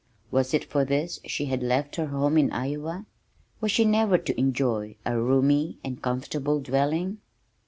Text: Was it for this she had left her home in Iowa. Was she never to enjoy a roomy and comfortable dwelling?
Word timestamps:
Was 0.31 0.55
it 0.55 0.63
for 0.65 0.83
this 0.83 1.19
she 1.25 1.45
had 1.45 1.61
left 1.61 1.95
her 1.97 2.07
home 2.07 2.35
in 2.35 2.51
Iowa. 2.51 3.05
Was 3.59 3.69
she 3.71 3.85
never 3.85 4.17
to 4.17 4.35
enjoy 4.39 4.95
a 5.05 5.15
roomy 5.19 5.77
and 5.83 6.01
comfortable 6.01 6.59
dwelling? 6.59 7.19